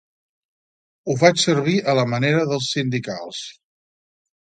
Ho 1.11 1.15
faig 1.23 1.41
servir 1.43 1.75
a 1.93 1.95
la 1.99 2.05
manera 2.13 2.47
dels 2.53 2.71
sindicals. 2.77 3.43